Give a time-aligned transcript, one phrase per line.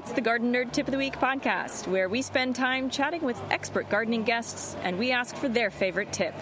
[0.00, 3.38] It's the Garden Nerd Tip of the Week podcast, where we spend time chatting with
[3.50, 6.34] expert gardening guests and we ask for their favorite tip.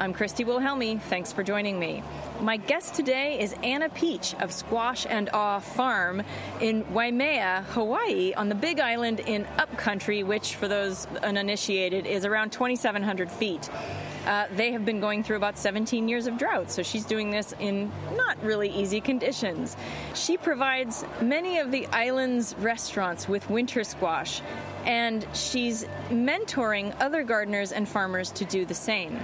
[0.00, 1.00] I'm Christy Wilhelmi.
[1.00, 2.02] Thanks for joining me.
[2.40, 6.24] My guest today is Anna Peach of Squash and Awe Farm
[6.60, 12.50] in Waimea, Hawaii, on the Big Island in Upcountry, which, for those uninitiated, is around
[12.50, 13.70] 2,700 feet.
[14.26, 17.54] Uh, they have been going through about 17 years of drought, so she's doing this
[17.60, 19.76] in not really easy conditions.
[20.14, 24.40] She provides many of the island's restaurants with winter squash,
[24.86, 29.18] and she's mentoring other gardeners and farmers to do the same.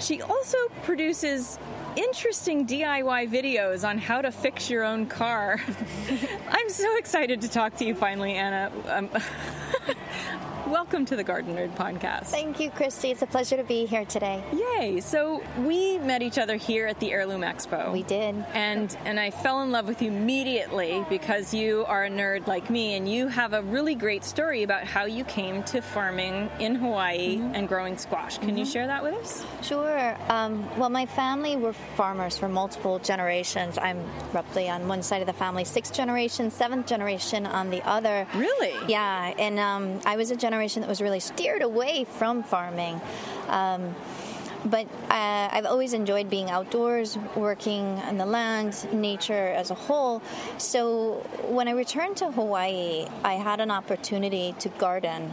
[0.00, 1.58] She also produces
[1.96, 5.60] interesting DIY videos on how to fix your own car.
[6.48, 8.70] I'm so excited to talk to you finally, Anna.
[8.88, 9.10] Um,
[10.66, 12.26] welcome to the Garden Nerd podcast.
[12.26, 13.12] Thank you, Christy.
[13.12, 14.42] It's a pleasure to be here today.
[14.52, 15.00] Yay!
[15.00, 17.92] So we met each other here at the Heirloom Expo.
[17.92, 18.34] We did.
[18.52, 22.68] And and I fell in love with you immediately because you are a nerd like
[22.68, 26.74] me and you have a really great story about how you came to farming in
[26.74, 27.54] Hawaii mm-hmm.
[27.54, 28.38] and growing squash.
[28.38, 28.58] Can mm-hmm.
[28.58, 29.46] you share that with us?
[29.62, 30.16] Sure.
[30.28, 33.78] Um, well, my family were farmers for multiple generations.
[33.78, 38.26] I'm roughly on one side of the family, sixth generation, seventh generation on the other.
[38.34, 38.74] Really?
[38.88, 39.32] Yeah.
[39.38, 42.98] And um, I was a generation generation that was really steered away from farming.
[43.48, 43.94] Um,
[44.64, 50.22] but uh, I've always enjoyed being outdoors, working on the land, nature as a whole.
[50.56, 51.16] So
[51.48, 55.32] when I returned to Hawaii, I had an opportunity to garden.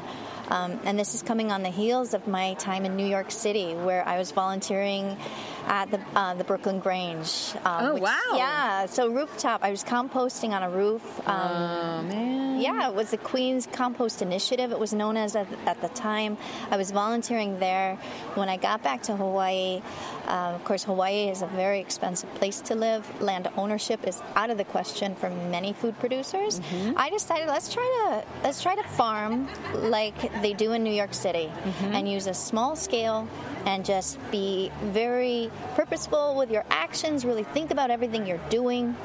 [0.49, 3.73] Um, and this is coming on the heels of my time in New York City,
[3.73, 5.17] where I was volunteering
[5.67, 7.53] at the uh, the Brooklyn Grange.
[7.65, 8.33] Um, oh which, wow!
[8.35, 9.63] Yeah, so rooftop.
[9.63, 11.03] I was composting on a roof.
[11.27, 12.61] Um, oh man!
[12.61, 14.71] Yeah, it was the Queen's Compost Initiative.
[14.71, 16.37] It was known as at, at the time.
[16.71, 17.95] I was volunteering there.
[18.35, 19.81] When I got back to Hawaii,
[20.27, 23.21] uh, of course, Hawaii is a very expensive place to live.
[23.21, 26.59] Land ownership is out of the question for many food producers.
[26.59, 26.93] Mm-hmm.
[26.97, 31.13] I decided let's try to let's try to farm like they do in New York
[31.13, 31.93] City mm-hmm.
[31.93, 33.27] and use a small scale
[33.65, 38.95] and just be very purposeful with your actions, really think about everything you're doing,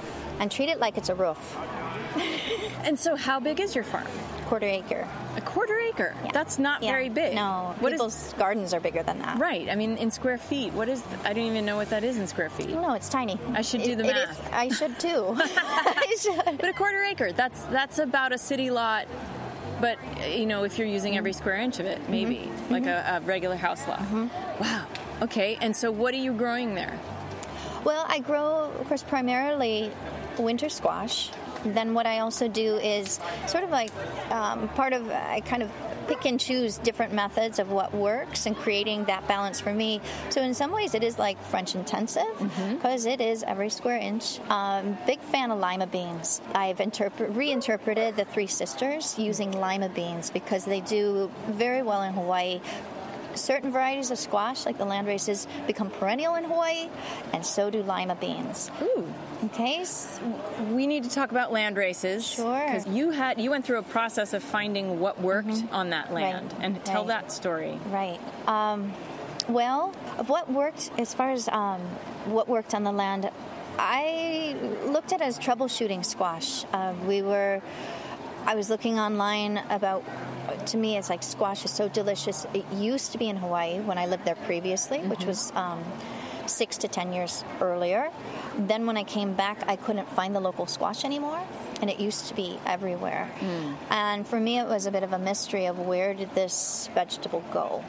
[0.40, 1.56] and treat it like it's a roof.
[2.84, 4.06] and so, how big is your farm?
[4.46, 5.06] Quarter acre.
[5.36, 6.16] A quarter acre.
[6.24, 6.30] Yeah.
[6.32, 6.90] That's not yeah.
[6.90, 7.34] very big.
[7.34, 9.38] No, what people's is, gardens are bigger than that.
[9.38, 9.68] Right.
[9.68, 10.72] I mean, in square feet.
[10.72, 11.04] What is?
[11.22, 12.70] I don't even know what that is in square feet.
[12.70, 13.38] No, it's tiny.
[13.52, 14.30] I should do the math.
[14.30, 15.36] Is, I should too.
[15.38, 16.58] I should.
[16.58, 17.32] But a quarter acre.
[17.32, 19.06] That's that's about a city lot
[19.80, 19.98] but
[20.28, 22.57] you know, if you're using every square inch of it, maybe mm-hmm.
[22.70, 23.14] Like mm-hmm.
[23.14, 24.00] A, a, regular house lot.
[24.00, 24.62] Mm-hmm.
[24.62, 24.86] Wow.
[25.22, 25.58] Okay.
[25.60, 26.98] And so, what are you growing there?
[27.84, 29.90] Well, I grow, of course, primarily
[30.38, 31.30] winter squash.
[31.64, 33.90] Then what I also do is sort of like
[34.30, 35.70] um, part of I kind of
[36.08, 40.00] pick and choose different methods of what works and creating that balance for me.
[40.30, 43.44] So in some ways, it is like French intensive because mm-hmm.
[43.46, 44.40] every square inch.
[44.48, 46.40] Um, big fan of lima beans.
[46.54, 52.14] I've interpre- reinterpreted the Three Sisters using lima beans because they do very well in
[52.14, 52.60] Hawaii
[53.38, 56.88] certain varieties of squash, like the landraces, become perennial in Hawaii,
[57.32, 58.70] and so do lima beans.
[58.82, 59.06] Ooh.
[59.44, 59.84] Okay.
[60.70, 62.26] We need to talk about land races.
[62.26, 62.64] Sure.
[62.66, 65.74] Because you had you went through a process of finding what worked mm-hmm.
[65.74, 66.62] on that land, right.
[66.62, 67.08] and tell right.
[67.08, 67.78] that story.
[67.86, 68.20] Right.
[68.48, 68.92] Um,
[69.48, 71.80] well, of what worked as far as um,
[72.26, 73.30] what worked on the land,
[73.78, 76.64] I looked at it as troubleshooting squash.
[76.72, 77.62] Uh, we were.
[78.46, 80.04] I was looking online about
[80.68, 82.46] to me, it's like squash is so delicious.
[82.54, 85.10] It used to be in Hawaii when I lived there previously, mm-hmm.
[85.10, 85.82] which was um,
[86.46, 88.10] six to ten years earlier.
[88.56, 91.40] Then when I came back, I couldn't find the local squash anymore,
[91.80, 93.30] and it used to be everywhere.
[93.40, 93.76] Mm.
[93.90, 97.42] And for me, it was a bit of a mystery of where did this vegetable
[97.52, 97.84] go.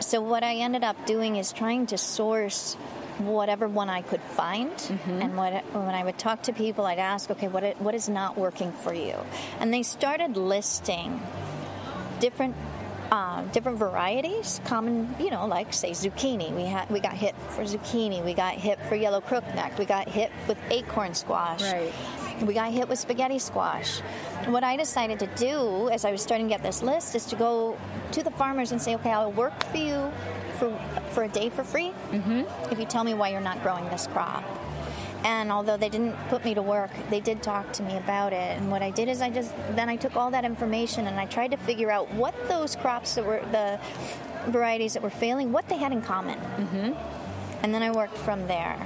[0.00, 2.76] So what I ended up doing is trying to source
[3.18, 4.70] whatever one I could find.
[4.70, 5.22] Mm-hmm.
[5.22, 8.36] And what, when I would talk to people, I'd ask, okay, what, what is not
[8.36, 9.16] working for you?
[9.58, 11.22] And they started listing
[12.20, 12.54] different
[13.10, 16.52] uh, different varieties, common, you know, like say zucchini.
[16.52, 18.24] We had we got hit for zucchini.
[18.24, 19.78] We got hit for yellow crookneck.
[19.78, 21.62] We got hit with acorn squash.
[21.62, 21.92] Right.
[22.42, 24.00] We got hit with spaghetti squash.
[24.46, 27.36] What I decided to do as I was starting to get this list is to
[27.36, 27.78] go
[28.12, 30.12] to the farmers and say, okay, I'll work for you
[30.58, 30.76] for
[31.12, 32.72] for a day for free mm-hmm.
[32.72, 34.44] if you tell me why you're not growing this crop.
[35.24, 38.58] And although they didn't put me to work, they did talk to me about it.
[38.58, 41.26] And what I did is I just then I took all that information and I
[41.26, 43.80] tried to figure out what those crops that were the
[44.50, 46.38] varieties that were failing, what they had in common.
[46.38, 47.64] Mm-hmm.
[47.64, 48.78] And then I worked from there.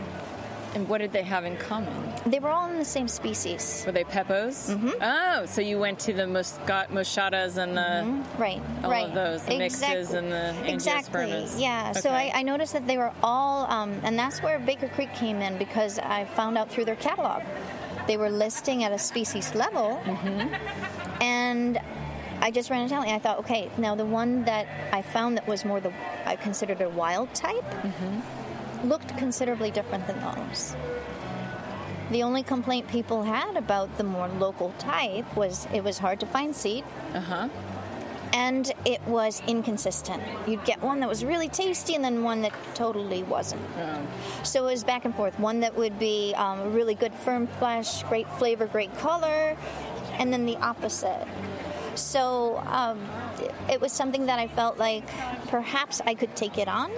[0.75, 1.93] And what did they have in common?
[2.27, 3.83] They were all in the same species.
[3.85, 4.71] Were they pepos?
[4.71, 4.91] Mm-hmm.
[5.01, 8.41] Oh, so you went to the moschatas and the mm-hmm.
[8.41, 9.09] right, all right.
[9.09, 9.97] of those, the exactly.
[9.97, 11.47] mixes and the exactly.
[11.57, 11.91] Yeah.
[11.91, 12.01] Okay.
[12.01, 15.41] So I, I, noticed that they were all, um, and that's where Baker Creek came
[15.43, 17.43] in because I found out through their catalog
[18.07, 20.01] they were listing at a species level,
[21.21, 21.79] and
[22.41, 23.11] I just ran a tally.
[23.11, 25.93] I thought, okay, now the one that I found that was more the
[26.27, 27.65] I considered a wild type
[28.85, 30.75] looked considerably different than those.
[32.11, 36.27] The only complaint people had about the more local type was it was hard to
[36.27, 36.85] find seed
[37.15, 37.49] Uh huh.
[38.33, 40.23] and it was inconsistent.
[40.47, 43.63] You'd get one that was really tasty and then one that totally wasn't.
[44.43, 45.39] So it was back and forth.
[45.39, 49.57] One that would be um, really good firm flesh, great flavor, great color,
[50.19, 51.27] and then the opposite.
[51.95, 52.99] So um,
[53.69, 55.05] it- was something that I felt like
[55.49, 56.91] perhaps I could take it on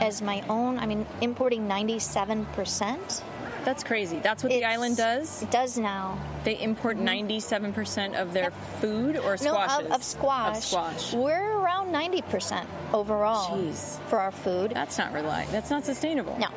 [0.00, 0.78] as my own.
[0.78, 3.22] I mean, importing 97%.
[3.64, 4.18] That's crazy.
[4.18, 5.42] That's what the island does.
[5.42, 6.18] It does now.
[6.44, 9.86] They import 97% of their food or No, squashes?
[9.86, 10.56] of, of squash.
[10.56, 11.12] Of squash.
[11.14, 12.64] We're around 90%
[12.94, 13.98] overall Jeez.
[14.08, 14.72] for our food.
[14.74, 15.52] That's not reliable.
[15.52, 16.38] That's not sustainable.
[16.38, 16.48] No,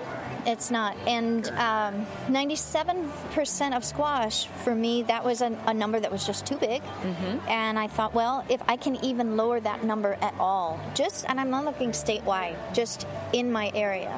[0.46, 0.96] it's not.
[1.06, 6.46] And um, 97% of squash, for me, that was a, a number that was just
[6.46, 6.82] too big.
[6.82, 7.50] Mm-hmm.
[7.50, 11.40] And I thought, well, if I can even lower that number at all, just, and
[11.40, 14.14] I'm not looking statewide, just in my area,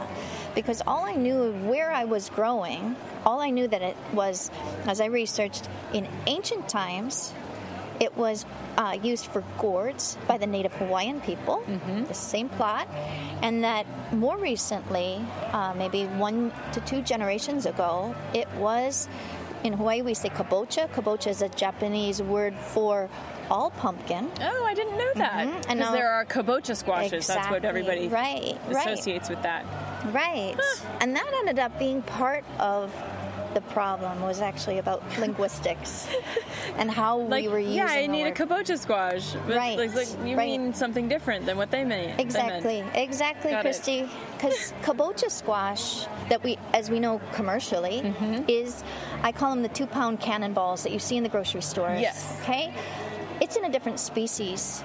[0.56, 4.50] because all I knew of where I was growing, all I knew that it was,
[4.88, 7.34] as I researched, in ancient times,
[8.00, 8.46] it was
[8.78, 11.64] uh, used for gourds by the native Hawaiian people,
[12.08, 12.90] the same plot,
[13.42, 15.22] and that more recently,
[15.52, 19.08] uh, maybe one to two generations ago, it was
[19.66, 20.88] in Hawaii we say kabocha.
[20.92, 23.10] Kabocha is a Japanese word for
[23.50, 24.32] all pumpkin.
[24.42, 25.34] Oh, I didn't know that.
[25.48, 25.52] Mhm.
[25.52, 27.28] Because And now- there are kabocha squashes.
[27.28, 28.88] That's what everybody Right, right.
[28.88, 29.66] associates with that.
[30.12, 30.56] Right.
[31.02, 32.92] And that ended up being part of
[33.56, 36.08] the problem was actually about linguistics
[36.78, 38.40] and how Like, we were using yeah, I need word.
[38.40, 39.34] a kabocha squash.
[39.48, 40.50] But Right, Like, like, you right.
[40.60, 42.02] mean something different than what they meant.
[42.04, 42.20] they meant.
[42.20, 43.62] Exactly, exactly, Got.
[43.62, 44.10] Christy.
[44.34, 48.44] Because kabocha squash, that we, as we know commercially, Mm-hmm.
[48.50, 48.84] is
[49.24, 52.02] I call them the two-pound cannonballs that you see in the grocery stores.
[52.02, 52.38] Yes.
[52.44, 52.74] Okay,
[53.42, 54.84] it's in a different species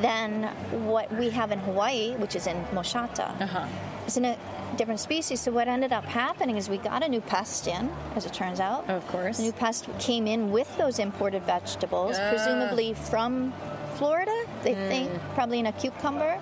[0.00, 0.44] than
[0.86, 3.28] what we have in Hawaii, which is in Moschata.
[3.40, 3.66] Uh-huh.
[4.06, 4.36] It's in a
[4.76, 5.40] different species.
[5.40, 8.60] So what ended up happening is we got a new pest in, as it turns
[8.60, 8.88] out.
[8.90, 9.36] Of course.
[9.38, 12.28] The new pest came in with those imported vegetables, Ah.
[12.30, 13.52] presumably from
[13.94, 14.34] Florida.
[14.62, 14.88] They Hmm.
[14.88, 16.38] think probably in a cucumber.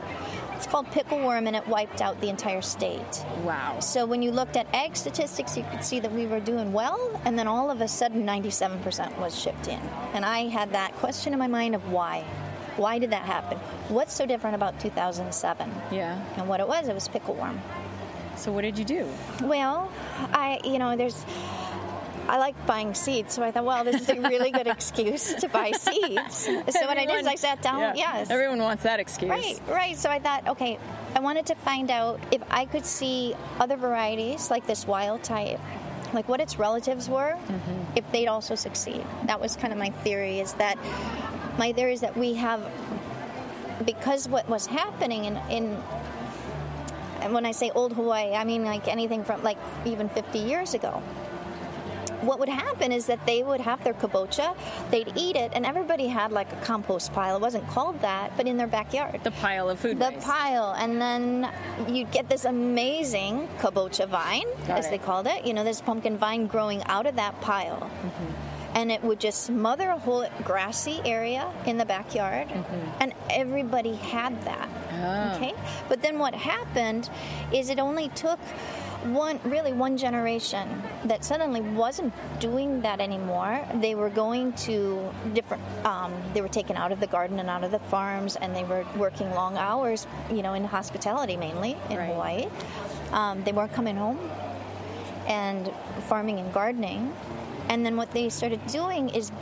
[0.57, 3.25] It's called pickleworm, and it wiped out the entire state.
[3.45, 3.81] Wow.
[3.81, 7.01] So when you looked at egg statistics, you could see that we were doing well,
[7.25, 9.81] and then all of a sudden, 97% was shipped in.
[10.15, 12.23] And I had that question in my mind of why.
[12.77, 13.59] Why did that happen?
[13.89, 15.71] What's so different about 2007?
[15.91, 16.23] Yeah.
[16.37, 17.59] And what it was, it was pickleworm.
[18.37, 19.09] So what did you do?
[19.43, 19.91] Well,
[20.33, 21.25] I, you know, there's,
[22.29, 25.49] I like buying seeds, so I thought, well, this is a really good excuse to
[25.49, 26.37] buy seeds.
[26.37, 27.95] So what I did is I sat down, Yeah.
[27.95, 28.31] yes.
[28.31, 29.31] Everyone wants that excuse.
[29.31, 29.97] Right, right.
[29.97, 30.79] So I thought, okay,
[31.15, 35.61] I wanted to find out if I could see other varieties like this wild type,
[36.15, 37.97] like what its relatives were, mm-hmm.
[37.97, 39.05] if they'd also succeed.
[39.27, 40.41] That was kind of my theory.
[40.41, 40.79] Is that
[41.59, 42.61] my theory is that we have
[43.85, 45.77] because what was happening in in
[47.21, 50.75] and when I say old Hawaii, I mean like anything from like even 50 years
[50.75, 51.03] ago
[52.23, 54.57] what would happen is that they would have their kabocha,
[54.91, 57.35] they'd eat it, and everybody had like a compost pile.
[57.37, 59.21] It wasn't called that, but in their backyard.
[59.25, 60.25] The pile of food The waste.
[60.25, 61.51] pile, and then
[61.89, 64.91] you'd get this amazing kabocha vine, Got as it.
[64.91, 65.45] they called it.
[65.45, 67.81] You know, this pumpkin vine growing out of that pile.
[67.81, 68.52] Mm-hmm.
[68.75, 72.49] And it would just smother a whole grassy area in the backyard,
[73.01, 74.69] and everybody had that.
[74.69, 75.03] Mm-hmm.
[75.05, 75.37] Ah.
[75.37, 75.55] Okay?
[75.89, 77.11] But then what happened
[77.53, 78.39] is it only took
[79.05, 85.61] one really one generation that suddenly wasn't doing that anymore they were going to different
[85.85, 88.63] um, they were taken out of the garden and out of the farms and they
[88.63, 92.07] were working long hours you know in hospitality mainly in Right.
[92.13, 92.47] hawaii
[93.11, 94.21] um, they weren't coming home
[95.27, 95.69] and
[96.09, 97.13] farming and gardening
[97.69, 99.33] and then what they started doing is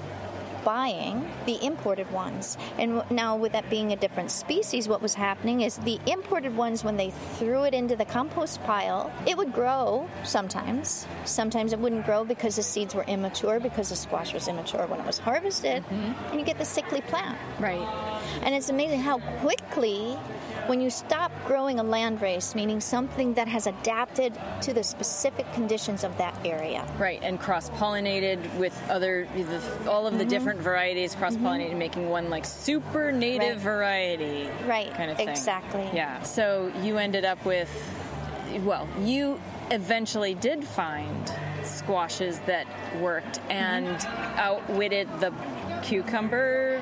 [0.65, 2.59] buying the imported ones.
[2.79, 6.85] And now, with that being a different species, what was happening is the imported ones,
[6.85, 11.07] when they threw it into the compost pile, it would grow sometimes.
[11.25, 15.01] Sometimes it wouldn't grow because the seeds were immature, because the squash was immature when
[15.01, 16.31] it was harvested, mm-hmm.
[16.31, 17.39] and you get the sickly plant.
[17.59, 17.81] Right.
[18.43, 20.19] And it's amazing how quickly,
[20.71, 26.05] when you stop growing a landrace, meaning something that has adapted to the specific conditions
[26.05, 29.27] of that area, Right, and cross pollinated with other,
[29.89, 30.29] all of the Mm-hmm.
[30.29, 33.65] different varieties cross pollinated, making one like super native Right.
[33.65, 34.49] variety.
[34.65, 35.29] Right, Kind of thing.
[35.29, 35.91] exactly.
[35.93, 36.23] Yeah.
[36.23, 37.69] So you ended up with,
[38.63, 39.41] well, you
[39.73, 41.33] eventually did find
[41.65, 42.69] squashes that
[43.01, 44.39] worked and Mm-hmm.
[44.39, 45.33] outwitted the
[45.83, 46.81] cucumber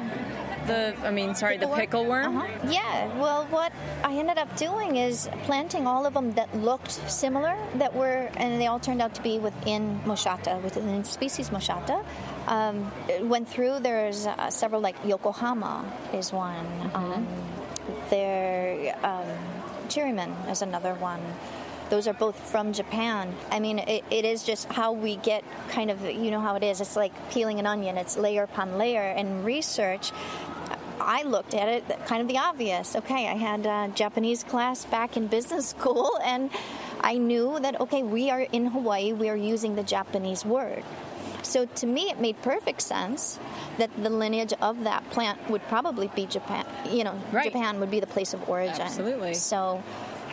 [0.68, 2.36] the, I mean, sorry, the pickle worm?
[2.36, 2.68] Uh-huh.
[2.70, 3.18] Yeah.
[3.18, 3.72] Well, what
[4.04, 8.60] I ended up doing is planting all of them that looked similar, that were, and
[8.60, 12.04] they all turned out to be within Moschata, within species Moschata.
[12.46, 13.80] Um, it went through.
[13.80, 15.84] There's uh, several, like Yokohama
[16.14, 16.66] is one.
[16.94, 17.26] Um,
[18.10, 19.26] there, um,
[19.88, 21.20] Chirimen is another one.
[21.90, 23.34] Those are both from Japan.
[23.50, 26.62] I mean, it, it is just how we get kind of, you know how it
[26.62, 26.82] is.
[26.82, 29.00] It's like peeling an onion, it's layer upon layer.
[29.00, 30.12] And research,
[31.08, 32.94] I looked at it kind of the obvious.
[32.94, 36.50] Okay, I had a Japanese class back in business school, and
[37.00, 40.84] I knew that, okay, we are in Hawaii, we are using the Japanese word.
[41.42, 43.38] So to me, it made perfect sense
[43.78, 46.66] that the lineage of that plant would probably be Japan.
[46.90, 47.50] You know, Right.
[47.50, 48.82] Japan would be the place of origin.
[48.82, 49.32] Absolutely.
[49.32, 49.82] So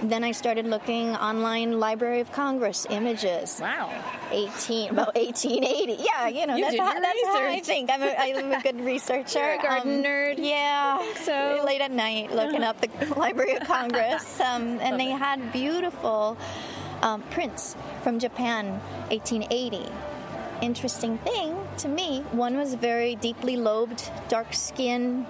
[0.03, 3.59] then I started looking online Library of Congress images.
[3.61, 3.89] Wow.
[4.31, 6.03] 18 about 1880.
[6.03, 7.89] Yeah, you know You that's, how, that's how I think.
[7.91, 9.39] I'm a, I'm a good researcher.
[9.39, 10.35] You're a garden nerd.
[10.37, 11.63] Yeah, so.
[11.65, 16.37] late at night looking up the Library of Congress, um, and they had beautiful
[17.01, 19.85] um, prints from Japan, 1880.
[20.61, 25.25] Interesting thing to me, one was very deeply lobed, dark skin.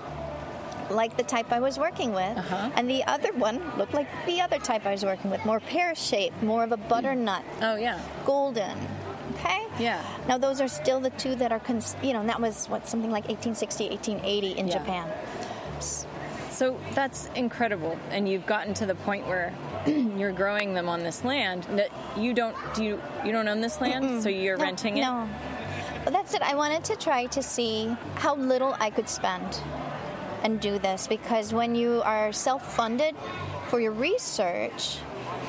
[0.89, 2.69] Like the type I was working with, Uh-huh.
[2.75, 5.95] and the other one looked like the other type I was working with, more pear
[5.95, 7.99] shaped, more of a butternut, Oh, yeah.
[8.25, 8.77] golden.
[9.35, 9.63] Okay?
[9.79, 10.01] Yeah.
[10.27, 12.87] Now, those are still the two that are, cons- you know, and that was what,
[12.87, 14.73] something like 1860, 1880 in Yeah.
[14.77, 15.07] Japan.
[16.51, 19.51] So that's incredible, and you've gotten to the point where
[19.85, 21.63] you're growing them on this land.
[21.75, 25.01] That you don't do you you don't own this land, so you're No, renting it.
[25.01, 25.27] No.
[26.05, 26.41] Well, that's it.
[26.41, 29.59] I wanted to try to see how little I could spend
[30.45, 33.15] and do this because when you are self funded
[33.67, 34.99] for your research,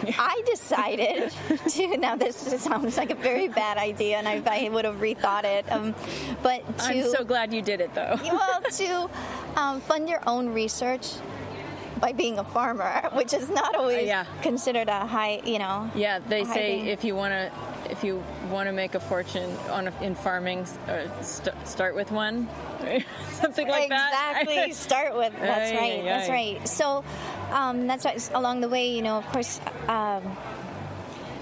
[0.19, 1.33] I decided
[1.69, 1.97] to.
[1.99, 5.71] Now, this sounds like a very bad idea, and I, I would have rethought it.
[5.71, 5.95] Um,
[6.43, 6.85] but to.
[6.85, 8.19] I'm so glad you did it, though.
[8.23, 9.11] well, to
[9.61, 11.13] um, fund your own research
[12.01, 14.25] by being a farmer, which is not always yeah.
[14.43, 15.91] considered a high, you know.
[15.95, 16.87] Yeah, they say thing.
[16.87, 17.53] if you want to
[17.97, 22.11] if you want to make a fortune on a, in farming, uh, st- start with
[22.13, 22.49] one,
[23.31, 24.55] something like exactly.
[24.57, 24.67] that.
[24.67, 24.73] Exactly.
[24.73, 26.01] start with that's Aye, right.
[26.01, 26.69] aye, That's right.
[26.69, 27.05] So
[27.53, 29.61] um, that's why along the way, you know, of course.
[29.89, 30.37] Um,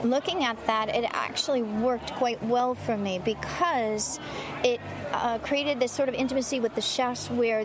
[0.03, 4.21] Looking at that, it actually worked quite well for me because
[4.63, 4.79] it
[5.13, 7.65] uh, created this sort of intimacy with the chefs where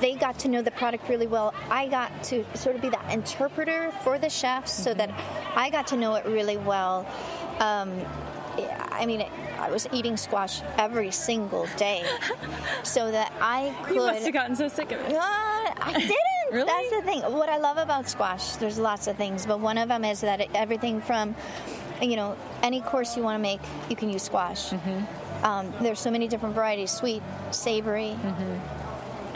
[0.00, 1.54] they got to know the product really well.
[1.70, 5.10] I got to sort of be that interpreter for the chefs so that
[5.54, 7.06] I got to know it really well.
[7.60, 8.00] Um,
[8.92, 9.24] I mean,
[9.58, 12.04] I was eating squash every single day
[12.82, 13.94] so that I could.
[13.94, 15.12] you must have gotten so sick of it.
[15.12, 16.16] Uh, I didn't.
[16.52, 16.66] Really?
[16.66, 17.20] That's the thing.
[17.32, 20.40] What I love about squash, there's lots of things, but one of them is that
[20.40, 21.36] it, everything from,
[22.02, 24.70] you know, any course you want to make, you can use squash.
[24.70, 25.44] Mm-hmm.
[25.44, 28.16] Um, there's so many different varieties: sweet, savory,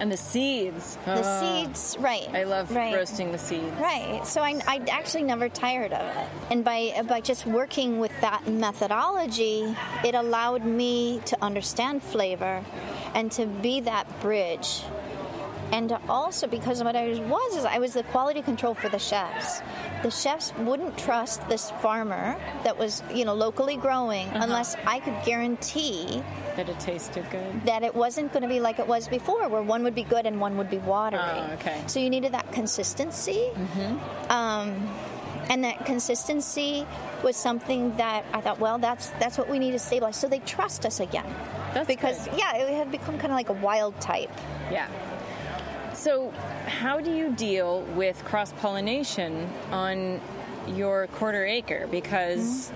[0.04, 0.98] And the seeds.
[1.06, 1.96] the Ah, seeds.
[1.98, 2.28] Right.
[2.34, 2.94] I love right.
[2.94, 3.64] roasting the seeds.
[3.80, 4.20] Right.
[4.26, 6.28] So I, I actually never tired of it.
[6.50, 12.62] And by by just working with that methodology, it allowed me to understand flavor
[13.14, 14.82] and to be that bridge.
[15.72, 19.60] And also because what I was is I was the quality control for the chefs.
[20.02, 25.16] The chefs wouldn't trust this farmer that was, you know, locally growing unless I could
[25.24, 26.22] guarantee
[26.56, 27.64] That it tasted good.
[27.66, 30.26] that it wasn't going to be like it was before, where one would be good
[30.26, 31.20] and one would be watery.
[31.22, 31.80] Oh, okay.
[31.86, 33.48] So you needed that consistency.
[33.54, 34.30] Mm-hmm.
[34.30, 34.88] Um,
[35.48, 36.86] and that consistency
[37.22, 40.16] was something that I thought, well, that's that's what we need to stabilize.
[40.16, 41.26] So they trust us again.
[41.74, 42.38] That's because good.
[42.38, 44.30] yeah, it had become kind of like a wild type.
[44.70, 44.88] Yeah.
[45.94, 46.30] So,
[46.66, 50.20] how do you deal with cross pollination on
[50.68, 51.86] your quarter acre?
[51.90, 52.72] Because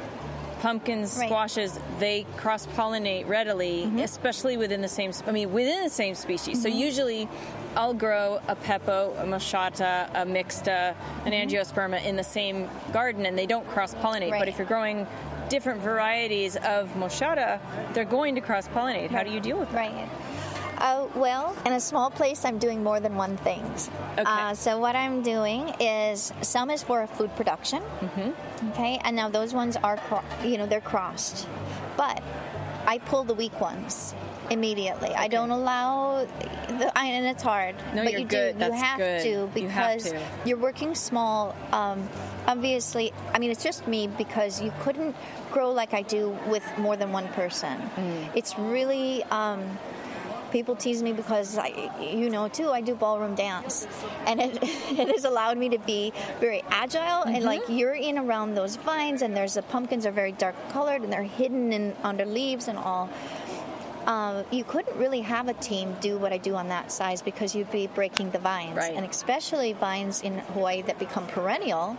[0.61, 1.21] pumpkins, Mm-hmm.
[1.21, 1.29] Right.
[1.29, 4.01] squashes, they cross pollinate readily, Mm-hmm.
[4.01, 5.13] especially within the same.
[5.27, 6.61] I mean, within the same species.
[6.63, 7.29] So usually,
[7.77, 10.95] I'll grow a pepo, a moschata, a mixta,
[11.27, 14.31] an argyrosperma in the same garden, and they don't cross pollinate.
[14.31, 14.49] But Mm-hmm.
[14.49, 15.07] If you're growing
[15.49, 17.61] different varieties of moschata,
[17.95, 19.11] they're going to cross pollinate.
[19.11, 19.77] How do you deal with that?
[19.93, 20.09] Right.
[20.79, 23.63] Uh, well, in a small place, I'm doing more than one thing.
[24.13, 24.23] Okay.
[24.25, 27.83] Uh, so what I'm doing is some is for food production.
[27.83, 28.71] Mm-hmm.
[28.71, 31.47] Okay, and now those ones are, cro- you know, they're crossed,
[31.97, 32.23] but
[32.87, 34.15] I pull the weak ones
[34.51, 35.11] immediately.
[35.15, 36.25] I don't allow,
[36.69, 38.53] the, I, and it's hard, No, but you're you good.
[38.55, 38.59] do.
[38.61, 39.23] That's you have good.
[39.23, 39.29] to
[39.61, 40.21] You have because to.
[40.47, 41.55] you're working small.
[41.73, 42.09] Um,
[42.47, 45.15] obviously, I mean, it's just me because you couldn't
[45.53, 47.79] grow like I do with more than one person.
[47.97, 48.29] Mm.
[48.37, 49.25] It's really.
[49.25, 49.79] Um,
[50.51, 53.87] people tease me because I, you know, too, I do ballroom dance,
[54.27, 58.55] and it, it has allowed me to be very agile and like you're in around
[58.55, 62.25] those vines, and there's the pumpkins are very dark colored and they're hidden in under
[62.25, 63.09] leaves and all.
[64.07, 67.55] uh, you couldn't really have a team do what I do on that size because
[67.55, 68.95] you'd be breaking the vines, Right.
[68.95, 71.97] and especially vines in Hawaii that become perennial.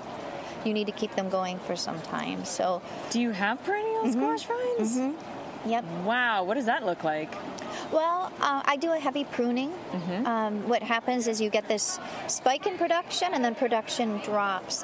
[0.65, 2.43] You need to keep them going for some time.
[2.45, 4.11] So, Do you have perennial Mm-hmm.
[4.13, 5.15] squash vines?
[5.65, 5.83] yep.
[6.03, 7.31] Wow, what does that look like?
[7.91, 9.73] Well, uh, I do a heavy pruning.
[10.25, 14.83] Um, what happens is you get this spike in production, and then production drops.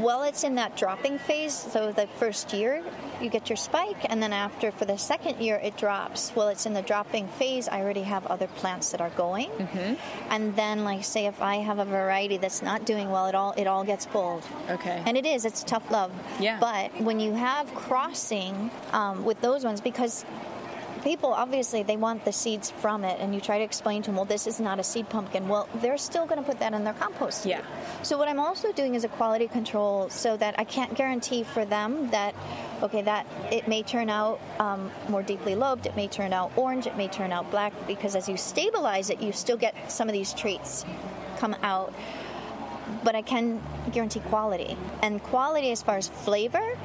[0.00, 2.84] While it's in that dropping phase, so the first year
[3.20, 6.30] you get your spike, and then after for the second year it drops.
[6.30, 9.50] While it's in the dropping phase, I already have other plants that are going,
[10.30, 13.52] and then like say if I have a variety that's not doing well, it all
[13.56, 14.44] it all gets pulled.
[14.70, 15.02] Okay.
[15.06, 16.12] And it is, it's tough love.
[16.38, 16.58] Yeah.
[16.60, 20.24] But when you have crossing um, with those ones, because
[20.98, 24.16] people obviously they want the seeds from it, and you try to explain to them,
[24.16, 25.48] well, this is not a seed pumpkin.
[25.48, 27.46] Well, they're still going to put that in their compost.
[27.46, 27.62] Yeah.
[28.02, 31.64] So what I'm also doing is a quality control, so that I can't guarantee for
[31.64, 32.34] them that,
[32.82, 36.86] okay, that it may turn out um, more deeply lobed, it may turn out orange,
[36.86, 40.12] it may turn out black, because as you stabilize it, you still get some of
[40.12, 40.84] these traits
[41.38, 41.94] come out
[43.04, 43.60] but I can
[43.92, 44.76] guarantee quality.
[45.02, 46.76] And quality, as far as flavor,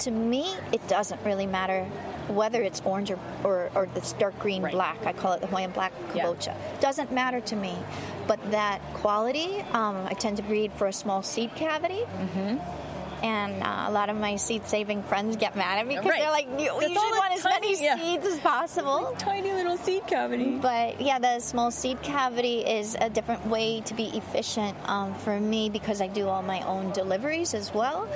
[0.00, 1.84] to me, it doesn't really matter
[2.28, 4.72] whether it's orange or, or, or this dark green Right.
[4.72, 5.04] black.
[5.06, 6.24] I call it the Hawaiian black Yeah.
[6.24, 6.54] kabocha.
[6.80, 7.76] Doesn't matter to me.
[8.26, 12.04] But that quality, um, I tend to breed for a small seed cavity.
[13.24, 16.20] And uh, a lot of my seed saving friends get mad at me because Right.
[16.20, 17.96] they're like, you, you should want as many yeah.
[17.98, 19.14] seeds as possible.
[19.18, 20.58] Tiny little seed cavity.
[20.60, 25.40] But yeah, the small seed cavity is a different way to be efficient um, for
[25.40, 28.06] me because I do all my own deliveries as well.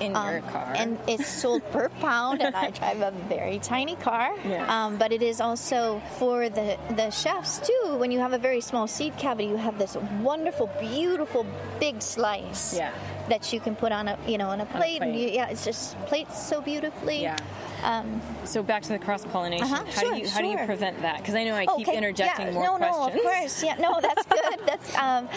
[0.00, 0.74] In your car.
[0.76, 4.34] And it's sold per pound, and I drive a very tiny car.
[4.44, 4.68] Yes.
[4.68, 7.96] Um, but it is also for the, the chefs too.
[7.96, 11.46] When you have a very small seed cavity, you have this wonderful, beautiful,
[11.80, 12.76] big slice.
[12.76, 12.92] Yeah.
[13.28, 15.28] That you can put on a you know on a plate, and plate.
[15.30, 17.22] you, yeah, it's just plates so beautifully.
[17.22, 17.36] Yeah.
[17.82, 19.66] Um, So back to the cross pollination.
[19.66, 21.18] Uh-huh, How sure, do you how do you prevent that?
[21.18, 23.22] Because I know I keep interjecting yeah, more no, questions.
[23.22, 23.62] No, no, of course.
[23.64, 24.60] Yeah, no, that's good.
[24.66, 25.28] that's um,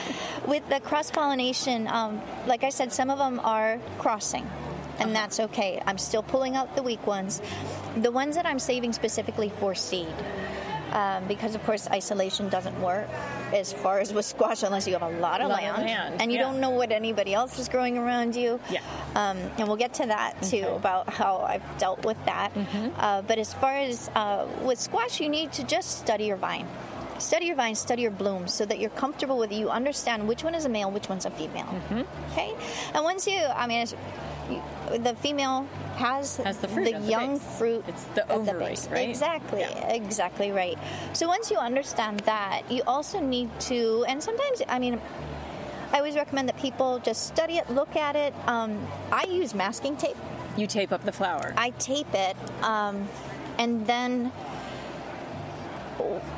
[0.47, 1.87] with the cross pollination.
[1.87, 5.03] Um, like I said, some of them are crossing, Uh-huh.
[5.03, 5.81] and that's okay.
[5.85, 7.41] I'm still pulling out the weak ones.
[7.97, 10.13] The ones that I'm saving specifically for seed.
[10.91, 13.07] Um, because of course isolation doesn't work
[13.53, 16.37] as far as with squash unless you have a lot of land, land, and you
[16.37, 16.43] yeah.
[16.43, 18.59] don't know what anybody else is growing around you.
[18.69, 18.81] Yeah.
[19.15, 20.75] Um, and we'll get to that too Okay.
[20.75, 22.51] about how I've dealt with that.
[22.97, 26.67] Uh, but as far as uh, with squash, you need to just study your vine.
[27.17, 29.55] Study your vine, study your blooms, so that you're comfortable with it.
[29.55, 31.67] You understand which one is a male, which one's a female.
[32.31, 32.53] Okay,
[32.93, 33.85] and once you, I mean,
[34.97, 37.83] the female has, Has the the young fruit.
[37.87, 39.09] It's the at the right?
[39.09, 39.89] Exactly, Yeah.
[39.89, 40.77] exactly right.
[41.13, 44.99] So once you understand that, you also need to, and sometimes, I mean,
[45.91, 48.33] I always recommend that people just study it, look at it.
[48.47, 50.17] Um, I use masking tape.
[50.57, 51.53] You tape up the flower.
[51.57, 53.07] I tape it, um,
[53.57, 54.31] and then,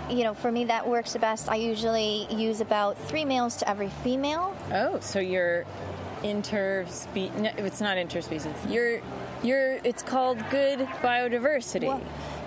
[0.10, 1.50] you know, for me that works the best.
[1.50, 4.56] I usually use about three males to every female.
[4.74, 5.65] oh, so you're
[6.23, 8.53] interspe no, it's not interspecies.
[8.69, 9.01] You're
[9.43, 11.88] you're it's called good biodiversity.
[11.88, 12.01] Well,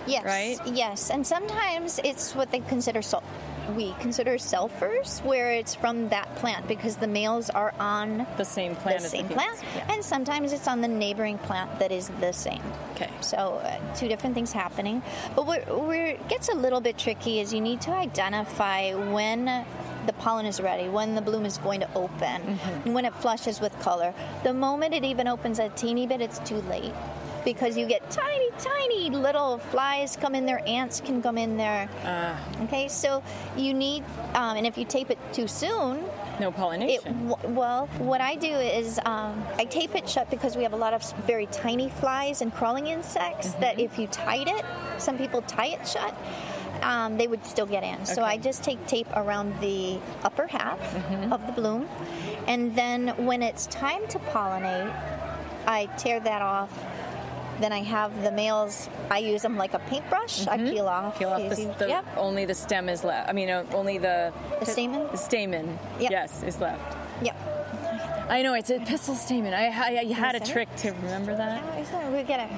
[0.07, 0.59] yes, Right?
[0.67, 3.23] Yes, and sometimes it's what they consider sul-
[3.77, 8.77] we consider sulfurs, where it's from that plant because the males are on the same
[8.77, 9.59] plant the as same the plant.
[9.75, 9.95] Yeah.
[9.95, 12.61] and sometimes it's on the neighboring plant that is the same.
[12.95, 13.11] Okay.
[13.23, 15.03] So uh, two different things happening.
[15.35, 19.65] But where, where it gets a little bit tricky is you need to identify when
[20.07, 22.93] the pollen is ready, when the bloom is going to open, Mm-hmm.
[22.93, 24.13] when it flushes with color.
[24.43, 26.93] The moment it even opens a teeny bit, it's too late.
[27.45, 31.91] Because you get tiny, tiny little flies come in there, ants can come in there.
[32.05, 32.41] Ah.
[32.63, 33.23] Okay, so
[33.55, 34.03] you need,
[34.35, 36.03] um, and if you tape it too soon,
[36.41, 37.29] no it, pollination.
[37.29, 40.77] w- well, what I do is um, I tape it shut because we have a
[40.77, 43.61] lot of very tiny flies and crawling insects Mm-hmm.
[43.61, 44.65] that if you tied it,
[44.97, 46.15] some people tie it shut,
[46.83, 48.05] um, they would still get in.
[48.07, 51.33] So I just take tape around the upper half Mm-hmm.
[51.33, 51.89] of the bloom.
[52.47, 54.93] And then when it's time to pollinate,
[55.67, 56.71] I tear that off.
[57.61, 60.47] Then I have the males, I use them like a paintbrush.
[60.49, 61.15] I peel off.
[61.15, 61.19] Mm-hmm.
[61.19, 62.05] Peel off the, the yep.
[62.17, 63.29] only the stem is left.
[63.29, 65.07] I mean, only the The stamen?
[65.13, 66.11] The stamen, Yep.
[66.11, 66.97] yes, is left.
[67.23, 67.37] Yep.
[68.29, 69.55] I know it's a pistil stamen.
[69.55, 70.47] I, I, I had a it?
[70.47, 71.63] trick to remember that.
[71.93, 72.49] Oh, We're gonna,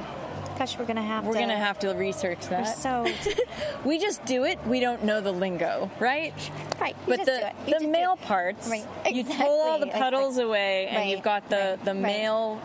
[0.58, 1.38] gosh, we're gonna have We're to.
[1.40, 2.78] gonna have to research We're that.
[2.78, 3.06] so
[3.84, 4.58] we just do it.
[4.66, 6.32] We don't know the lingo, right?
[6.80, 6.96] right.
[7.06, 7.54] you But just the do it.
[7.68, 8.86] You the male parts, Right.
[9.12, 12.60] you pull all the Exactly, petals away, and Right, you've got the right, the male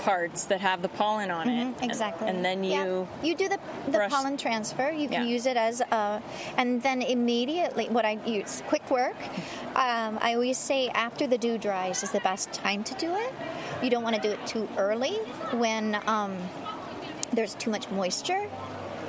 [0.00, 1.52] parts that have the pollen on it.
[1.60, 2.28] and- Exactly.
[2.28, 3.26] And, then you Yeah.
[3.28, 4.90] you do the, the brush- pollen transfer.
[4.90, 5.28] You can Yeah.
[5.34, 6.22] use it as a,
[6.56, 9.16] and then immediately what I use quick work.
[9.74, 13.32] Um, I always say after the dew dries is the best time to do it.
[13.82, 15.14] You don't want to do it too early
[15.62, 16.36] when um,
[17.32, 18.48] there's too much moisture.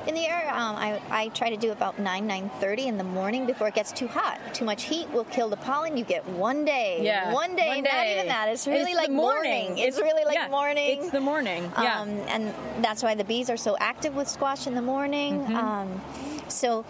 [0.08, 3.46] In the air, um, I, I try to do about 9, 9.30 in the morning
[3.46, 4.40] before it gets too hot.
[4.54, 5.98] Too much heat will kill the pollen.
[5.98, 7.02] You get one day.
[7.04, 8.16] Yeah, One day, one not day.
[8.16, 8.48] even that.
[8.50, 9.78] It's really It's like the morning.
[9.78, 11.00] It's, really like yeah, morning.
[11.02, 11.72] It's the morning.
[11.80, 12.02] Yeah.
[12.02, 12.54] Um, and
[12.84, 15.42] that's why the bees are so active with squash in the morning.
[15.42, 15.56] Mm-hmm.
[15.56, 16.02] Um,
[16.48, 16.86] so,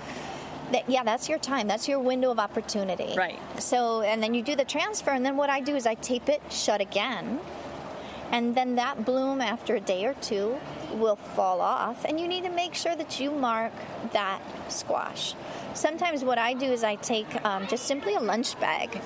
[0.72, 1.68] that, yeah, that's your time.
[1.68, 3.16] That's your window of opportunity.
[3.18, 3.40] Right.
[3.58, 6.30] So, and then you do the transfer, and then what I do is I tape
[6.30, 7.40] it shut again,
[8.32, 10.58] and then that bloom after a day or two
[10.96, 13.74] will fall off, and you need to make sure that you mark
[14.12, 15.36] that squash.
[15.74, 19.02] Sometimes what I do is I take um, just simply a lunch bag,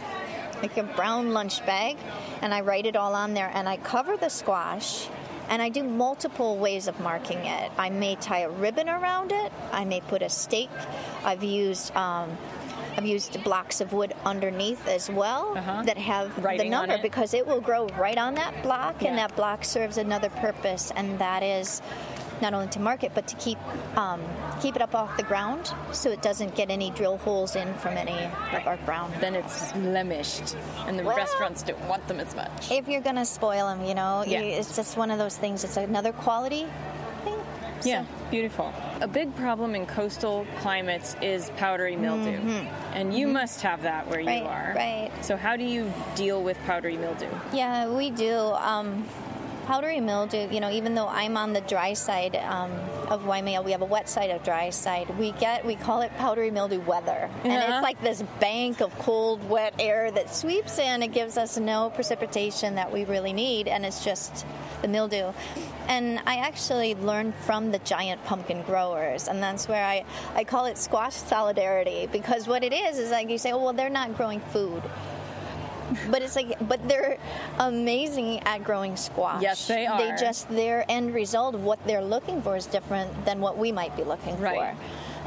[0.61, 1.97] like a brown lunch bag,
[2.41, 5.07] and I write it all on there, and I cover the squash.
[5.49, 7.71] And I do multiple ways of marking it.
[7.77, 9.51] I may tie a ribbon around it.
[9.73, 10.69] I may put a stake.
[11.25, 12.37] I've used um,
[12.97, 15.83] I've used blocks of wood underneath as well Uh-huh.
[15.85, 19.09] that have Writing the number because it will grow right on that block, Yeah.
[19.09, 21.81] and that block serves another purpose, and that is
[22.41, 23.57] not only to mark it but to keep
[23.95, 24.19] um,
[24.61, 27.93] keep it up off the ground so it doesn't get any drill holes in from
[27.95, 28.17] any
[28.57, 29.13] of our ground.
[29.21, 30.55] then it's blemished,
[30.87, 32.71] and the Well- restaurants don't want them as much.
[32.71, 34.41] If you're gonna spoil them, you know, Yeah.
[34.41, 35.63] you, it's just one of those things.
[35.63, 36.67] It's another quality.
[37.83, 38.73] So- Yeah, beautiful.
[39.01, 42.39] A big problem in coastal climates is powdery mildew.
[42.93, 44.47] And you must have that where you Mm-hmm.
[44.47, 44.73] Right, are.
[44.75, 45.11] right.
[45.25, 47.27] So, how do you deal with powdery mildew?
[47.53, 48.35] Yeah, we do.
[48.37, 49.05] Um,
[49.65, 52.71] powdery mildew, you know, even though I'm on the dry side um,
[53.09, 55.09] of Waimea, we have a wet side, a dry side.
[55.17, 57.29] We get, we call it powdery mildew weather.
[57.43, 57.73] And Uh-huh.
[57.75, 61.03] it's like this bank of cold, wet air that sweeps in.
[61.03, 64.45] It gives us no precipitation that we really need, and it's just
[64.81, 65.31] the mildew.
[65.87, 70.65] And I actually learned from the giant pumpkin growers, and that's where I, I call
[70.65, 74.15] it squash solidarity because what it is is like you say, oh, well, they're not
[74.15, 74.81] growing food
[76.09, 77.17] but it's like but they're
[77.59, 79.97] amazing at growing squash Yes, they are.
[79.97, 83.71] they just their end result of what they're looking for is different than what we
[83.71, 84.73] might be looking Right.
[84.75, 84.75] for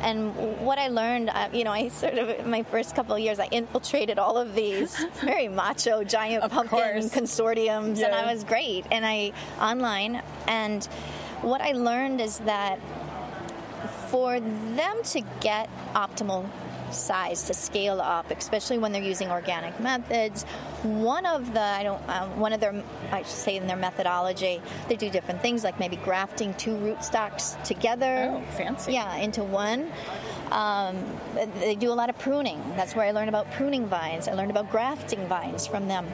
[0.03, 3.39] and what I learned, uh, you know, I sort of, my first couple of years,
[3.39, 7.09] I infiltrated all of these very macho, giant Of pumpkin course.
[7.09, 8.85] consortiums, and I was great.
[8.91, 10.85] And I, online, and
[11.41, 12.79] what I learned is that
[14.09, 16.45] for them to get optimal
[16.91, 20.45] size to scale up, especially when they're using organic methods.
[20.83, 24.61] One of the I don't uh, one of their I should say in their methodology,
[24.89, 28.31] they do different things like maybe grafting two rootstocks together.
[28.33, 28.93] Oh, fancy.
[28.93, 29.91] Yeah, into one.
[30.51, 31.05] Um,
[31.59, 32.63] they do a lot of pruning.
[32.77, 34.29] That's where I learned about pruning vines.
[34.29, 36.07] I learned about grafting vines from them.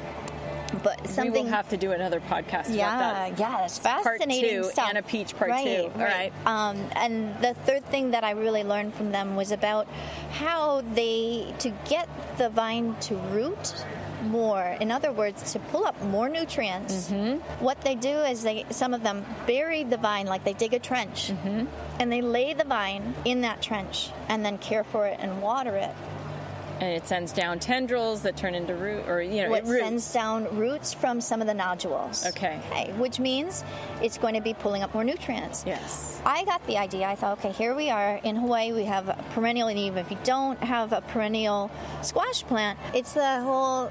[0.83, 3.39] But something we will have to do another podcast yeah, about that.
[3.39, 4.89] yeah, it's Part fascinating two, stuff.
[4.89, 5.93] Anna Peach part right, two.
[5.95, 6.33] All right.
[6.47, 9.87] Um, and the third thing that I really learned from them was about
[10.33, 12.09] how they to get
[12.39, 13.85] the vine to root
[14.25, 14.77] more.
[14.81, 17.11] In other words, to pull up more nutrients.
[17.11, 17.63] Mm-hmm.
[17.65, 20.79] What they do is they some of them bury the vine like they dig a
[20.79, 21.67] trench, Mm-hmm.
[22.01, 25.75] and they lay the vine in that trench and then care for it and water
[25.77, 25.91] it.
[26.83, 30.13] And it sends down tendrils that turn into root, or you know, what it sends
[30.13, 32.27] down roots from some of the nodules.
[32.27, 32.61] Okay.
[32.73, 33.63] Okay, which means
[34.03, 35.63] it's going to be pulling up more nutrients.
[35.65, 36.21] Yes.
[36.25, 37.07] I got the idea.
[37.07, 38.73] I thought, okay, here we are in Hawaii.
[38.73, 41.71] We have a perennial, and even if you don't have a perennial
[42.03, 43.89] squash plant, it's the whole.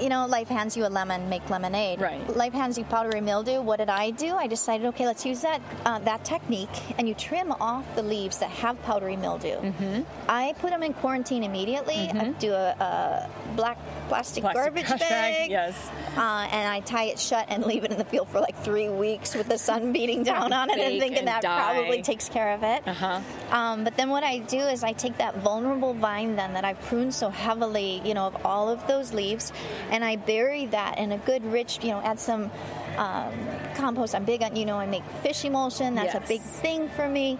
[0.00, 2.00] You know, life hands you a lemon, make lemonade.
[2.00, 2.36] Right.
[2.36, 3.60] Life hands you powdery mildew.
[3.62, 4.34] What did I do?
[4.34, 8.38] I decided, okay, let's use that uh, that technique, and you trim off the leaves
[8.38, 9.56] that have powdery mildew.
[9.56, 10.02] Mm-hmm.
[10.28, 12.10] I put them in quarantine immediately.
[12.10, 13.78] I do a, a black
[14.08, 15.90] plastic, Plastic garbage trash bag, yes.
[16.16, 18.88] uh, and I tie it shut and leave it in the field for like three
[18.88, 21.74] weeks with the sun beating down on it, and thinking and that die.
[21.74, 22.86] probably takes care of it.
[22.86, 23.20] Uh-huh.
[23.50, 26.80] Um, but then what I do is I take that vulnerable vine then that I've
[26.82, 29.52] pruned so heavily, you know, of all of those leaves,
[29.90, 32.50] and I bury that in a good rich, you know, add some
[32.96, 33.32] um,
[33.74, 34.14] compost.
[34.14, 35.94] I'm big on, you know, I make fish emulsion.
[35.94, 36.24] That's Yes.
[36.24, 37.38] a big thing for me.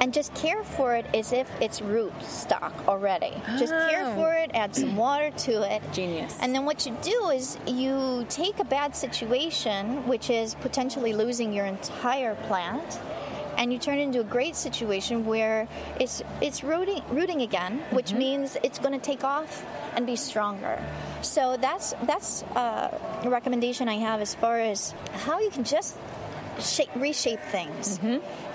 [0.00, 3.32] And just care for it as if it's root stock already.
[3.56, 4.14] Just care Oh.
[4.16, 5.80] for it, add some water to it.
[5.92, 6.36] Genius.
[6.40, 11.52] And then what you do is you take a bad situation, which is potentially losing
[11.52, 12.98] your entire plant,
[13.56, 15.68] and you turn it into a great situation where
[16.00, 20.82] it's it's rooting rooting again, which means it's going to take off and be stronger.
[21.22, 25.96] So that's that's uh, a recommendation I have as far as how you can just
[26.60, 27.98] shape, reshape things.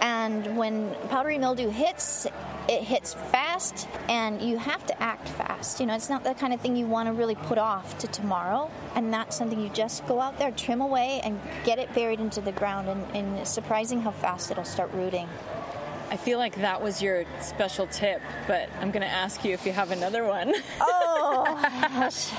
[0.02, 2.28] And when powdery mildew hits,
[2.67, 5.80] it hits fast, and you have to act fast.
[5.80, 8.08] You know, it's not the kind of thing you want to really put off to
[8.08, 12.19] tomorrow, and that's something you just go out there, trim away, and get it buried
[12.19, 12.89] into the ground.
[12.89, 15.27] And, and it's surprising how fast it'll start rooting.
[16.10, 19.65] I feel like that was your special tip, but I'm going to ask you if
[19.65, 20.53] you have another one.
[20.80, 21.43] Oh,
[21.82, 22.32] gosh.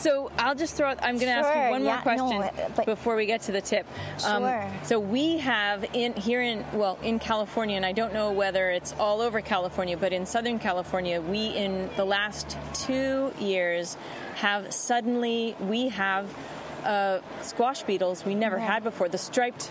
[0.00, 0.88] So I'll just throw.
[0.88, 3.52] I'm going to ask you one yeah, more question no, but- before we get to
[3.52, 3.86] the tip.
[4.24, 4.72] Um, Sure.
[4.84, 8.94] so we have in here in well in California, and I don't know whether it's
[8.98, 13.96] all over California, but in Southern California, we in the last two years
[14.36, 16.34] have suddenly we have
[16.84, 18.64] uh, squash beetles we never Okay.
[18.64, 19.08] had before.
[19.10, 19.70] The striped.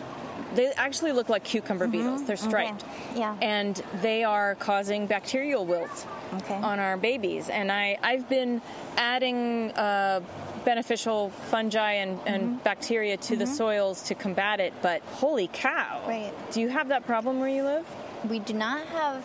[0.55, 2.23] They actually look like cucumber beetles.
[2.25, 2.83] They're striped.
[2.85, 3.17] Mm-hmm.
[3.19, 3.35] Yeah.
[3.41, 6.53] And they are causing bacterial wilt Okay.
[6.55, 7.49] on our babies.
[7.49, 8.61] And I, I've been
[8.97, 10.21] adding uh,
[10.65, 12.57] beneficial fungi and, and Mm-hmm.
[12.63, 16.03] bacteria to the soils to combat it, but holy cow.
[16.07, 16.33] Right.
[16.51, 17.85] Do you have that problem where you live?
[18.29, 19.23] We do not have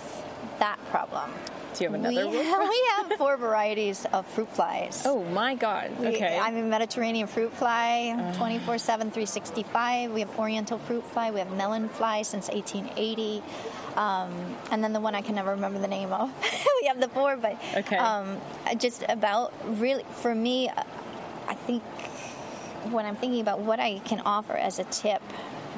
[0.60, 1.30] that problem.
[1.74, 2.68] Do you have another we, one?
[2.68, 5.02] we have four varieties of fruit flies.
[5.04, 5.90] Oh my god.
[5.98, 6.38] We- Okay.
[6.40, 10.12] I'm a Mediterranean fruit fly, 24 7, 365.
[10.12, 11.32] We have Oriental fruit fly.
[11.32, 13.42] We have melon fly since 1880.
[13.96, 16.30] Um, and then the one I can never remember the name of.
[16.80, 17.96] we have the four, but Okay.
[17.96, 18.40] um,
[18.76, 20.82] just about really, for me, uh,
[21.48, 21.82] I think
[22.90, 25.22] when I'm thinking about what I can offer as a tip,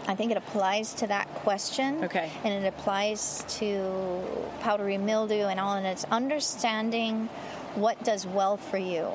[0.09, 2.05] I think it applies to that question.
[2.05, 2.31] Okay.
[2.45, 4.23] And it applies to
[4.61, 7.29] powdery mildew and all, and it's understanding
[7.75, 9.11] what does well for you.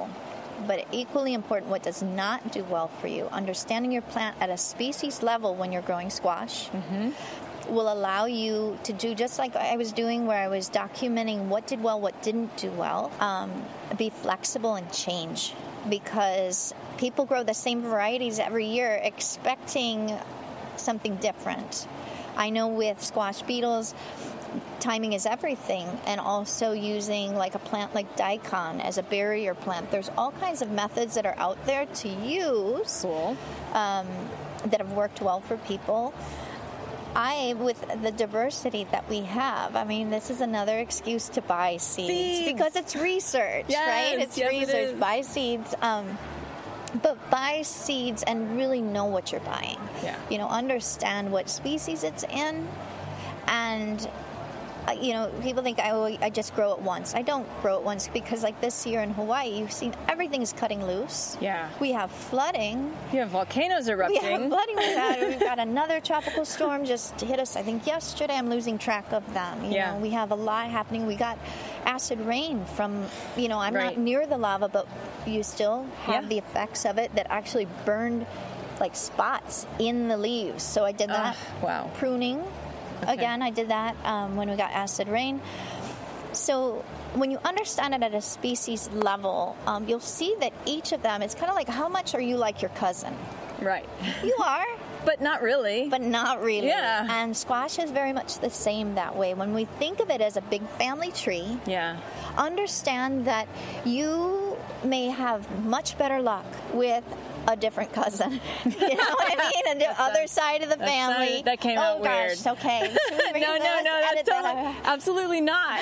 [0.68, 3.28] But equally important, what does not do well for you.
[3.32, 6.70] Understanding your plant at a species level when you're growing squash
[7.70, 11.68] will allow you to do just like I was doing, where I was documenting what
[11.68, 13.12] did well, what didn't do well.
[13.20, 13.66] Um,
[13.98, 15.54] be flexible and change
[15.90, 20.16] because people grow the same varieties every year expecting
[20.78, 21.88] something different.
[22.38, 23.94] I know with squash beetles,
[24.80, 29.92] timing is everything, and also using like a plant like daikon as a barrier plant.
[29.92, 33.38] There's all kinds of methods that are out there to use cool.
[34.66, 36.14] that have worked well for people.
[37.16, 41.78] I, with the diversity that we have, I mean, this is another excuse to buy
[41.78, 42.52] seeds, Seeds.
[42.52, 44.22] because it's research, Yes, right?
[44.24, 45.00] It's yes, research.
[45.00, 45.76] Buy seeds.
[45.82, 46.18] Um,
[47.02, 49.80] but buy seeds and really know what you're buying.
[50.04, 50.16] Yeah.
[50.30, 52.68] You know, understand what species it's in,
[53.48, 54.10] and
[55.02, 57.14] you know, people think I, oh, I just grow it once.
[57.16, 60.86] I don't grow it once because, like this year in Hawaii, you've seen everything's cutting
[60.86, 61.38] loose.
[61.40, 61.70] Yeah.
[61.80, 62.92] We have flooding.
[63.14, 64.22] You have volcanoes erupting.
[64.22, 64.76] We have flooding.
[64.76, 67.56] We've got, we've got another tropical storm just hit us.
[67.56, 68.36] I think yesterday.
[68.36, 69.64] I'm losing track of them.
[69.66, 69.92] You Yeah.
[69.94, 71.06] know, we have a lot happening.
[71.06, 71.38] We got
[71.86, 73.06] acid rain from.
[73.38, 73.96] You know, I'm Right.
[73.96, 74.88] not near the lava, but
[75.26, 76.30] you still have Yeah.
[76.30, 78.26] the effects of it that actually burned
[78.80, 80.64] like spots in the leaves.
[80.64, 81.36] So I did that.
[81.58, 81.90] Ugh, wow.
[81.94, 82.44] Pruning.
[83.08, 85.42] Again, I did that um, when we got acid rain.
[86.34, 86.84] So
[87.14, 91.22] when you understand it at a species level, um, you'll see that each of them,
[91.22, 93.14] it's kind of like how much are you like your cousin?
[93.62, 93.88] Right.
[94.24, 94.66] You are,
[95.06, 95.88] But not really.
[95.90, 96.68] but not really.
[96.68, 97.08] Yeah.
[97.10, 99.34] And squash is very much the same that way.
[99.34, 101.98] When we think of it as a big family tree, yeah.
[102.38, 103.48] understand that
[103.84, 107.04] you may have much better luck with
[107.48, 108.32] a different cousin.
[108.66, 109.64] you know what I mean?
[109.70, 111.28] And the other side of the family.
[111.28, 112.58] sounded- that came oh, out gosh, weird.
[112.58, 112.96] okay.
[113.34, 114.02] No, no, no.
[114.14, 115.80] That's totally, absolutely not.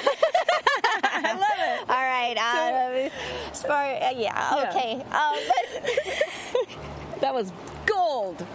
[1.04, 1.90] I love it.
[1.90, 2.38] All right.
[2.38, 3.10] Uh,
[3.68, 4.70] far, uh, yeah, Yeah.
[4.70, 4.94] okay.
[5.12, 7.52] Um, but That was
[7.86, 8.46] gold.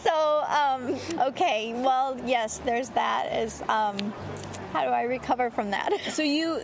[0.00, 3.96] so um, okay well yes there's that is um,
[4.72, 6.60] how do i recover from that So you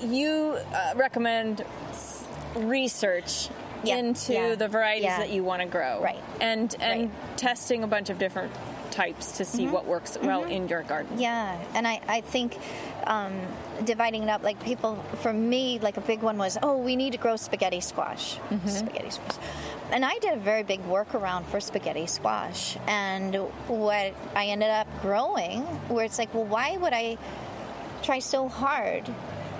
[0.00, 1.64] you uh, recommend
[2.56, 3.48] research
[3.84, 5.18] Yeah, into yeah, the varieties yeah.
[5.18, 7.10] that you want to grow, Right, And and right.
[7.10, 7.36] Mm-hmm.
[7.36, 8.52] testing a bunch of different
[8.90, 11.20] types to see what works well in your garden.
[11.20, 12.58] yeah and i, I think
[13.06, 13.32] um,
[13.84, 17.12] dividing it up like people for me like a big one was oh we need
[17.12, 19.36] to grow spaghetti squash spaghetti squash
[19.92, 23.36] and i did a very big workaround for spaghetti squash and
[23.68, 27.16] what i ended up growing where it's like well why would i
[28.02, 29.08] try so hard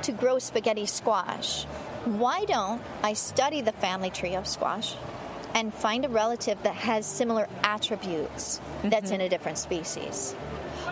[0.02, 1.66] to grow spaghetti squash.
[2.04, 4.94] Why don't I study the family tree of squash
[5.54, 10.34] and find a relative that has similar attributes that's in a different species?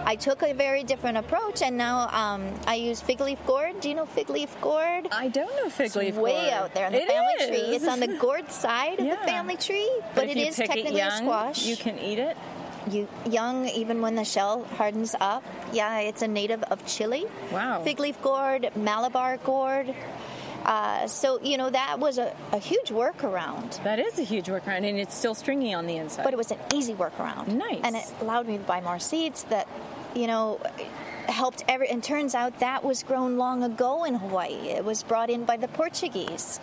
[0.05, 3.81] I took a very different approach, and now um, I use fig leaf gourd.
[3.81, 5.09] Do you know fig leaf gourd?
[5.11, 7.75] I don't know fig It's leaf way out there in the It family tree.
[7.77, 9.17] It's on the gourd side of Yeah.
[9.17, 11.65] the family tree, But, but, it is technically it young, a squash.
[11.67, 12.37] you can eat it.
[12.91, 15.43] You, young, even when the shell hardens up.
[15.73, 17.27] Yeah, it's a native of Chile.
[17.53, 17.83] Wow.
[17.83, 19.95] Fig leaf gourd, Malabar gourd.
[20.65, 23.83] Uh, so, you know, that was a, a huge workaround.
[23.85, 26.25] That is a huge workaround, and it's still stringy on the inside.
[26.25, 27.49] But it was an easy workaround.
[27.49, 27.81] Nice.
[27.83, 29.67] And it allowed me to buy more seeds that,
[30.15, 30.61] you know,
[31.29, 31.89] helped every.
[31.89, 34.69] And turns out that was grown long ago in Hawaii.
[34.71, 36.61] It was brought in by the Portuguese,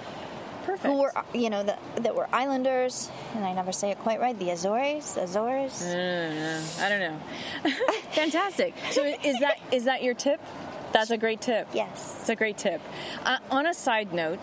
[0.66, 0.86] perfect.
[0.86, 4.38] who were, you know, the, that were islanders, and I never say it quite right,
[4.38, 5.82] the Azores, Azores.
[5.84, 7.72] Mm, I don't know.
[8.12, 8.74] Fantastic.
[8.92, 10.42] So is that is that your tip?
[10.96, 11.68] That's a great tip.
[11.74, 12.20] Yes.
[12.22, 12.82] It's a great tip.
[13.26, 14.40] Uh, on a side note,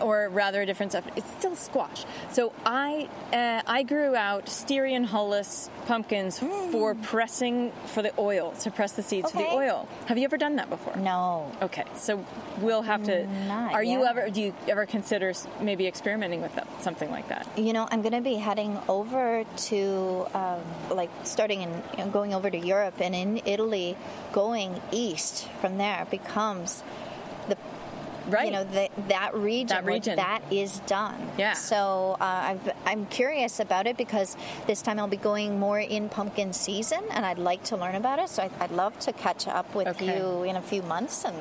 [0.00, 1.06] or rather a different stuff.
[1.16, 2.04] It's still squash.
[2.30, 8.70] So I uh, I grew out Styrian hulless pumpkins for pressing for the oil to
[8.70, 9.46] press the seeds for the.
[9.46, 9.88] Oil.
[10.06, 10.96] Have you ever done that before?
[10.96, 11.52] No.
[11.62, 12.24] Okay, so
[12.58, 13.26] we'll have to.
[13.46, 14.30] Not are you ever?
[14.30, 17.46] Do you ever consider maybe experimenting with that, something like that?
[17.56, 22.10] You know, I'm going to be heading over to, um, like, starting and you know,
[22.10, 23.96] going over to Europe and in Italy,
[24.32, 26.82] going east from there becomes
[28.28, 28.46] Right.
[28.46, 29.68] you know, the, that region.
[29.68, 30.16] That region.
[30.16, 31.14] that is done.
[31.38, 31.52] Yeah.
[31.54, 34.36] So uh, I've, I'm curious about it because
[34.66, 38.18] this time I'll be going more in pumpkin season, and I'd like to learn about
[38.18, 38.28] it.
[38.28, 40.18] So I'd, I'd love to catch up with Okay.
[40.18, 41.36] you in a few months and.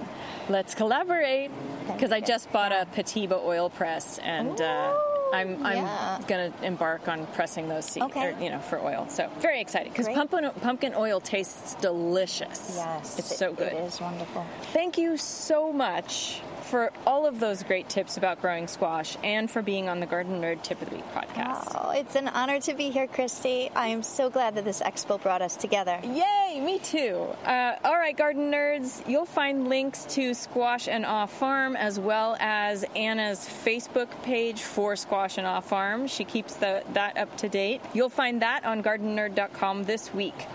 [0.48, 1.50] Let's collaborate
[1.88, 4.60] because I just bought a Piteba oil press and.
[4.62, 4.94] Uh,
[5.34, 6.22] I'm, I'm yeah.
[6.28, 8.28] going to embark on pressing those seeds, Okay.
[8.34, 9.08] or, you know, for oil.
[9.10, 12.74] So very excited because pumpkin pumpkin oil tastes delicious.
[12.76, 13.74] Yes, it's it- so good.
[13.74, 14.46] It is wonderful.
[14.72, 19.62] Thank you so much for all of those great tips about growing squash and for
[19.62, 21.72] being on the Garden Nerd Tip of the Week podcast.
[21.76, 23.70] Oh, it's an honor to be here, Christy.
[23.76, 26.00] I am so glad that this expo brought us together.
[26.04, 27.28] Yay, me too.
[27.46, 32.36] Uh, all right, garden nerds, you'll find links to Squash and Off Farm as well
[32.40, 36.08] as Anna's Facebook page for Squash and Off Farm.
[36.08, 37.82] She keeps the, that up to date.
[37.94, 40.48] You'll find that on gardennerd.com this week.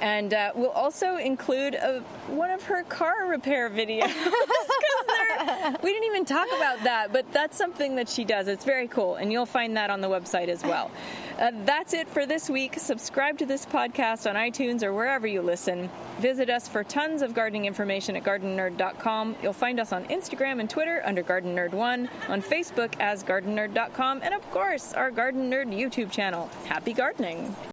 [0.00, 4.14] And uh, we'll also include a, one of her car repair videos.
[5.82, 8.48] we didn't even talk about that, but that's something that she does.
[8.48, 10.90] It's very cool, and you'll find that on the website as well.
[11.38, 12.78] Uh, that's it for this week.
[12.78, 15.88] Subscribe to this podcast on iTunes or wherever you listen.
[16.20, 19.36] Visit us for tons of gardening information at gardennerd.com.
[19.42, 24.20] You'll find us on Instagram and Twitter under Garden Nerd One, on Facebook as gardennerd.com,
[24.22, 26.50] and of course, our Garden Nerd YouTube channel.
[26.66, 27.54] Happy gardening!